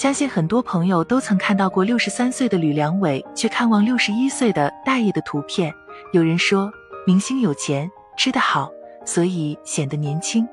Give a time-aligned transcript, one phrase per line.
[0.00, 5.70] 相信很多朋友都曾看到过六十三岁的吕良伟去看望六十一岁的大爷的图片。
[6.14, 6.72] 有人说，
[7.06, 8.72] 明星有钱，吃得好，
[9.04, 10.48] 所以显得年轻。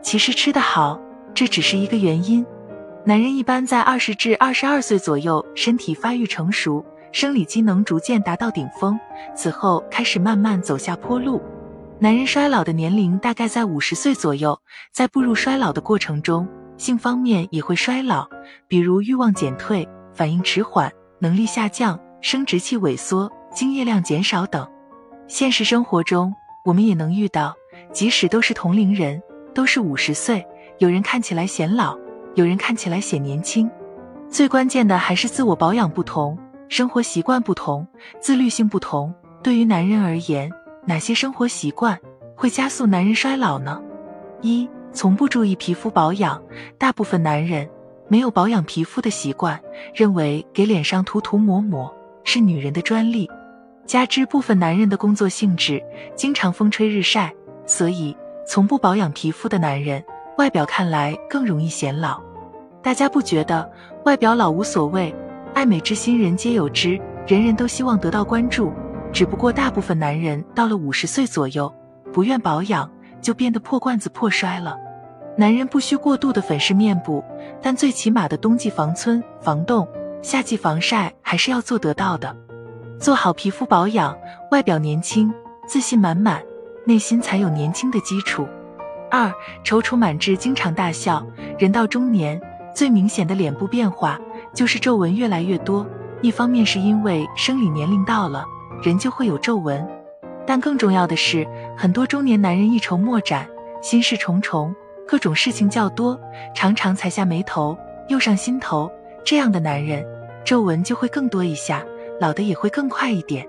[0.00, 0.98] 其实吃得好，
[1.34, 2.42] 这只是一个原因。
[3.04, 6.82] 男人一般在二十至二十二岁左右，身体发育成熟，
[7.12, 8.98] 生理机能逐渐达到顶峰，
[9.34, 11.42] 此后开始慢慢走下坡路。
[11.98, 14.58] 男人衰老的年龄大概在五十岁左右，
[14.90, 18.26] 在步入衰老的过程中，性方面也会衰老，
[18.68, 24.66] 比如欲望减退、反应迟缓、能力下降、生殖器萎缩、精液量减少等。
[25.28, 26.34] 现实生活中，
[26.64, 27.54] 我们也能遇到，
[27.92, 29.22] 即使都是同龄人，
[29.54, 30.46] 都是五十岁，
[30.78, 31.96] 有人看起来显老。
[32.34, 33.66] 有人看起来显年轻，
[34.28, 37.88] 最关键的还是自我保养不同，生活习惯不同，
[38.20, 39.10] 自律性不同。
[39.42, 40.52] 对于男人而言，
[40.84, 41.98] 哪些生活习惯
[42.36, 43.80] 会加速男人衰老呢？
[44.42, 46.42] 一、从不注意皮肤保养。
[46.78, 47.68] 大部分男人
[48.08, 49.60] 没有保养皮肤的习惯，
[49.94, 53.28] 认为给脸上涂涂抹抹是女人的专利。
[53.84, 55.82] 加之部分男人的工作性质
[56.16, 57.30] 经常风吹日晒，
[57.66, 58.16] 所以
[58.48, 60.02] 从不保养皮肤的男人，
[60.38, 62.18] 外表看来更容易显老。
[62.82, 63.70] 大家不觉得
[64.06, 65.14] 外表老无所谓，
[65.52, 68.72] 爱美之心人皆有之，人人都希望得到关注。
[69.12, 71.72] 只不过大部分男人到了五十岁左右，
[72.14, 72.90] 不愿保养，
[73.20, 74.74] 就变得破罐子破摔了。
[75.38, 77.22] 男人不需过度的粉饰面部，
[77.60, 79.86] 但最起码的冬季防皴防冻，
[80.22, 82.34] 夏季防晒还是要做得到的。
[82.98, 84.16] 做好皮肤保养，
[84.50, 85.30] 外表年轻，
[85.66, 86.42] 自信满满，
[86.86, 88.48] 内心才有年轻的基础。
[89.10, 89.30] 二，
[89.62, 91.24] 踌躇满志，经常大笑，
[91.58, 92.40] 人到中年。
[92.74, 94.20] 最明显的脸部变化
[94.52, 95.86] 就是皱纹越来越多，
[96.20, 98.44] 一方面是因为生理年龄到了，
[98.82, 99.86] 人就会有皱纹，
[100.46, 103.48] 但更重要的是，很多中年男人一筹莫展，
[103.80, 104.74] 心事重重，
[105.06, 106.18] 各种事情较多，
[106.54, 108.90] 常常才下眉头又上心头，
[109.24, 110.04] 这样的男人
[110.44, 111.84] 皱纹就会更多一下，
[112.20, 113.46] 老的也会更快一点。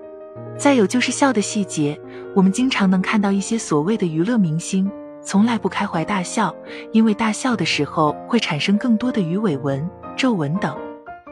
[0.56, 1.98] 再有就是笑的细节，
[2.34, 4.90] 我们经常能看到一些所谓的娱乐明星。
[5.20, 6.54] 从来不开怀大笑，
[6.92, 10.74] 因为大笑的时候会产生更多的鱼尾纹、皱纹等。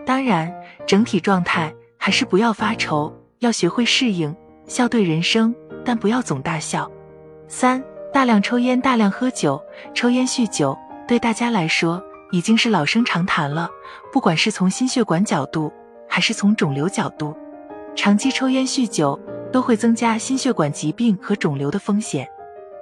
[0.04, 0.52] 当然，
[0.86, 4.34] 整体状态还是不要发愁，要学会适应，
[4.66, 5.54] 笑对人生，
[5.84, 6.90] 但不要总大笑。
[7.48, 7.82] 三、
[8.12, 9.62] 大量抽烟、大量喝酒，
[9.94, 12.02] 抽烟酗酒对大家来说
[12.32, 13.68] 已经是老生常谈了。
[14.12, 15.72] 不管是从心血管角度，
[16.08, 17.36] 还是从肿瘤角度，
[17.94, 19.18] 长期抽烟酗酒
[19.52, 22.26] 都会增加心血管疾病和肿瘤的风险。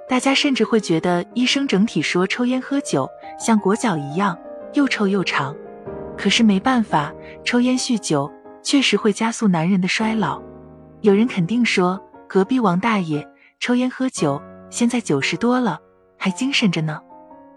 [0.07, 3.09] 大家甚至会觉得医生整体说抽烟喝酒
[3.39, 4.37] 像裹脚一样
[4.73, 5.55] 又臭又长，
[6.15, 7.11] 可是没办法，
[7.43, 8.31] 抽烟酗酒
[8.63, 10.41] 确实会加速男人的衰老。
[11.01, 13.27] 有人肯定说，隔壁王大爷
[13.59, 14.41] 抽烟喝酒，
[14.75, 15.79] 现在九十多了
[16.17, 16.99] 还精神着呢，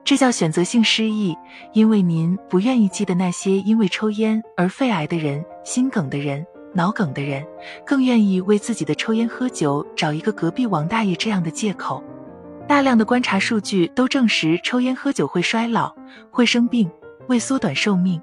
[0.05, 1.37] 这叫选择性失忆。
[1.73, 7.45] 因为您不愿意记得那些因为抽烟而肺癌的人、心梗的人、脑梗的人，
[7.85, 12.01] 更愿意为自己的抽烟喝酒找一个隔壁王大爷这样的借口。
[12.69, 15.93] 大量的观察数据都证实，抽烟喝酒会衰老，
[16.31, 16.89] 会生病，
[17.27, 18.23] 会缩短寿命。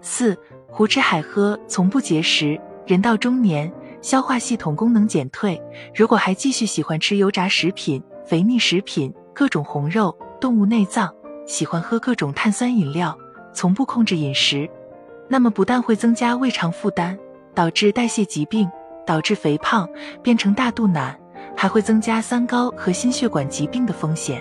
[0.00, 0.34] 四，
[0.66, 3.70] 胡吃海喝，从不节食，人到中年，
[4.00, 5.60] 消化系统功能减退。
[5.94, 11.12] 如果还继续喜欢吃油炸食品、肥腻食品、各种红肉、动物内脏，
[11.48, 13.18] 喜欢喝各种碳酸饮料，
[13.52, 14.70] 从不控制饮食，
[15.28, 17.18] 那么不但会增加胃肠负担，
[17.56, 18.70] 导致代谢疾病，
[19.04, 19.88] 导致肥胖，
[20.22, 21.18] 变成大肚腩。
[21.56, 24.40] 还会增加三高和心血管疾病的风险。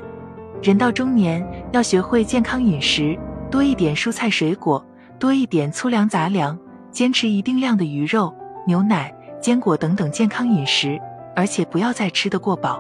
[0.62, 3.18] 人到中年要学会健康饮食，
[3.50, 4.86] 多一点蔬菜水果，
[5.18, 6.56] 多一点粗粮杂粮，
[6.92, 8.32] 坚持一定量的鱼肉、
[8.68, 9.12] 牛奶、
[9.42, 11.00] 坚果等等健康饮食，
[11.36, 12.80] 而且不要再吃得过饱。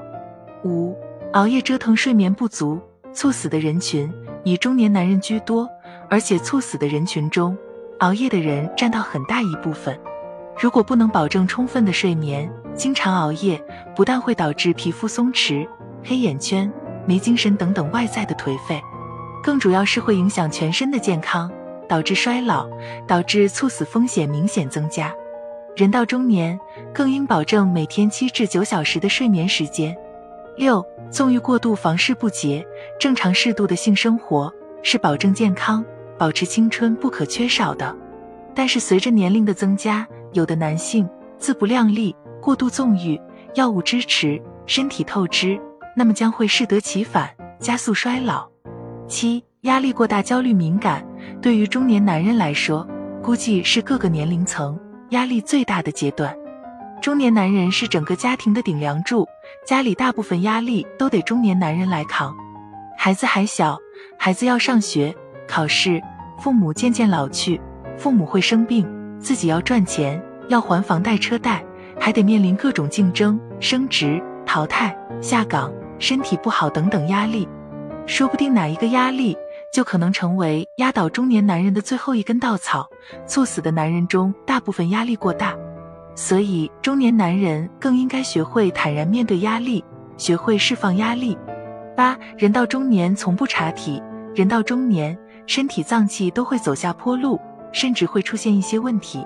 [0.63, 0.93] 五、
[1.33, 2.79] 熬夜折腾睡眠不足，
[3.13, 4.11] 猝死的人群
[4.43, 5.69] 以中年男人居多，
[6.09, 7.57] 而且猝死的人群中，
[7.99, 9.97] 熬夜的人占到很大一部分。
[10.59, 13.61] 如果不能保证充分的睡眠，经常熬夜，
[13.95, 15.65] 不但会导致皮肤松弛、
[16.03, 16.69] 黑眼圈、
[17.05, 18.81] 没精神等等外在的颓废，
[19.41, 21.49] 更主要是会影响全身的健康，
[21.87, 22.67] 导致衰老，
[23.07, 25.13] 导致猝死风险明显增加。
[25.77, 26.59] 人到中年，
[26.93, 29.97] 更应保证每天七至九小时的睡眠时间。
[30.59, 32.67] 六，纵欲过度、房事不节，
[32.99, 34.53] 正常适度的性生活
[34.83, 35.85] 是保证健康、
[36.17, 37.95] 保持青春不可缺少的。
[38.53, 43.17] 但是随着年龄的增加，有的男性自不量力、过度纵欲、
[43.55, 45.57] 药物支持、身体透支，
[45.95, 48.45] 那么将会适得其反，加速衰老。
[49.07, 51.07] 七、压力过大、焦虑敏感，
[51.41, 52.85] 对于中年男人来说，
[53.23, 54.77] 估计是各个年龄层
[55.11, 56.35] 压力最大的阶段。
[57.01, 59.25] 中年男人是整个家庭的顶梁柱，
[59.65, 62.35] 家里大部分压力都得中年男人来扛。
[62.97, 63.79] 孩子还小，
[64.17, 65.15] 孩子要上学、
[65.47, 66.01] 考试，
[66.39, 67.59] 父母渐渐老去。
[67.97, 68.85] 父母会生病，
[69.17, 71.63] 自己要赚钱，要还房贷车贷，
[71.97, 77.47] 还得面临各种竞争、升职、淘汰、下岗、身体不好等等压力。
[78.05, 79.37] 说不定哪一个压力，
[79.71, 82.89] 就可能成为压倒中年男人的最后一根稻草。
[83.25, 85.55] 猝死的男人中，大部分压力过大，
[86.15, 89.83] 所以中年男人更应该学会坦然面对压力，
[90.17, 91.37] 学会释放压力。
[91.95, 94.01] 八人到中年从不查体，
[94.35, 97.39] 人到中年身体脏器都会走下坡路，
[97.71, 99.25] 甚至会出现一些问题。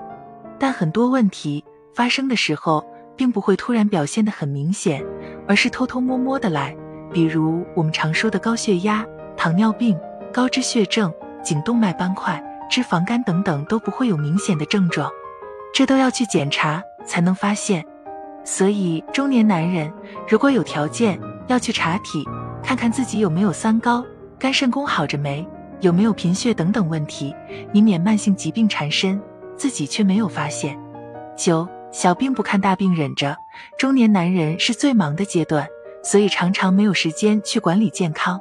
[0.58, 1.64] 但很多问题
[1.94, 2.84] 发生的时候，
[3.16, 5.04] 并不会突然表现得很明显，
[5.46, 6.76] 而是偷偷摸摸的来。
[7.12, 9.04] 比如我们常说的高血压、
[9.36, 9.96] 糖尿病、
[10.32, 11.12] 高脂血症、
[11.44, 15.08] 颈动脉斑块、脂肪肝等等都不会有明显的症状，
[15.74, 17.84] 这都要去检查才能发现。
[18.44, 19.92] 所以中年男人
[20.28, 22.24] 如果有条件，要去查体。
[22.62, 24.02] 看看自己有没有三高，
[24.38, 25.46] 肝肾功好着没，
[25.80, 27.34] 有没有贫血等等问题，
[27.74, 29.20] 以免慢性疾病缠身，
[29.54, 30.78] 自己却没有发现。
[31.36, 33.36] 九小病不看大病忍着，
[33.76, 35.68] 中年男人是最忙的阶段，
[36.02, 38.40] 所以常常没有时间去管理健康。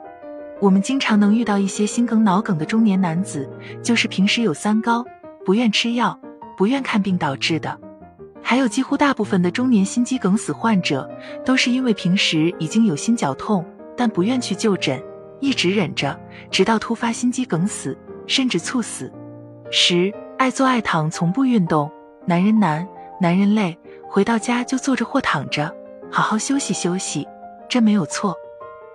[0.62, 3.50] 我们经常能遇到一些心梗、脑梗的中年男子，
[3.84, 5.04] 就是平时有三高，
[5.44, 6.18] 不愿吃药，
[6.58, 7.78] 不愿看病导致的。
[8.42, 11.10] 还有几乎大部分的中年心肌梗死患者，
[11.46, 13.66] 都是因为平时已经有心绞痛。
[13.96, 15.00] 但不愿去就诊，
[15.40, 16.20] 一直忍着，
[16.50, 17.96] 直到突发心肌梗死，
[18.26, 19.12] 甚至猝死。
[19.70, 21.92] 十爱坐爱躺，从不运动，
[22.26, 22.88] 男人难，
[23.22, 23.78] 男人累，
[24.10, 25.72] 回到家就坐着或躺着，
[26.12, 27.28] 好好休息休息，
[27.70, 28.36] 这没有错。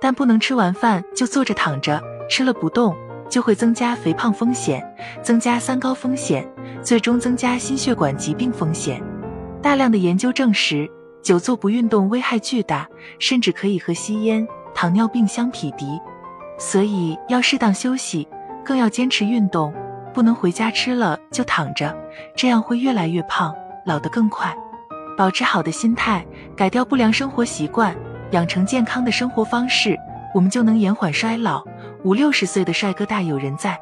[0.00, 2.96] 但不能吃完饭就坐着躺着，吃了不动，
[3.31, 4.84] 就会增加肥胖风险，
[5.22, 6.44] 增加三高风险，
[6.82, 9.02] 最终增加心血管疾病风险。
[9.62, 10.88] 大量的研究证实，
[11.22, 12.88] 久坐不运动危害巨大，
[13.19, 14.46] 甚至可以和吸烟。
[14.75, 15.98] 糖尿病相匹敌，
[16.56, 18.28] 所以要适当休息，
[18.64, 19.75] 更要坚持运动，
[20.14, 21.92] 不能回家吃了就躺着，
[22.36, 23.52] 这样会越来越胖，
[23.84, 24.56] 老得更快。
[25.16, 27.92] 保持好的心态，改掉不良生活习惯，
[28.30, 29.98] 养成健康的生活方式，
[30.32, 31.64] 我们就能延缓衰老。
[32.04, 33.76] 五六十岁的帅哥大有人在。